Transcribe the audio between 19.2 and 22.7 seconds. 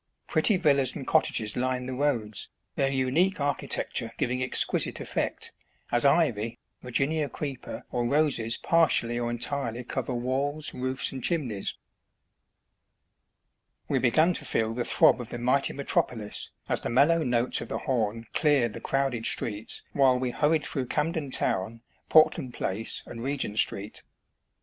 streets while we hurried through Camden town, Portland